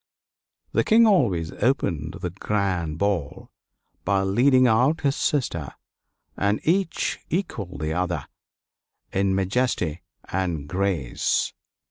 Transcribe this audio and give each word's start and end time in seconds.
The 0.71 0.83
King 0.83 1.05
always 1.05 1.51
opened 1.51 2.15
the 2.21 2.31
grand 2.31 2.97
ball 2.97 3.51
by 4.03 4.23
leading 4.23 4.65
out 4.65 5.01
his 5.01 5.15
sister, 5.15 5.75
and 6.35 6.59
each 6.63 7.19
equaled 7.29 7.81
the 7.81 7.93
other 7.93 8.25
in 9.13 9.35
majesty 9.35 10.01
and 10.27 10.67
grace. 10.67 11.53